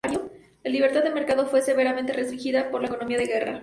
La 0.63 0.71
libertad 0.71 1.03
de 1.03 1.11
mercado 1.11 1.45
fue 1.45 1.61
severamente 1.61 2.11
restringida 2.11 2.71
por 2.71 2.81
la 2.81 2.87
economía 2.87 3.19
de 3.19 3.25
guerra. 3.27 3.59